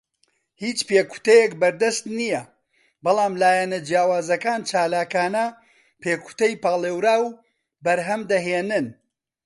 هیچ 0.63 0.79
پێکوتەیەک 0.89 1.51
بەردەست 1.61 2.03
نییە، 2.17 2.43
بەڵام 3.03 3.33
لایەنە 3.41 3.79
جیاوازەکان 3.87 4.61
چالاکانە 4.69 5.45
پێکوتەی 6.01 6.59
پاڵێوراو 6.63 7.23
بەرهەم 7.83 8.21
دەهێنن. 8.31 8.87